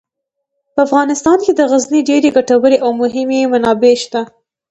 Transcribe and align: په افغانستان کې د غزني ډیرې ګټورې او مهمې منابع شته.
په 0.73 0.79
افغانستان 0.87 1.37
کې 1.45 1.51
د 1.55 1.61
غزني 1.71 2.01
ډیرې 2.09 2.29
ګټورې 2.37 2.77
او 2.85 2.89
مهمې 3.01 3.41
منابع 3.53 3.93
شته. 4.03 4.21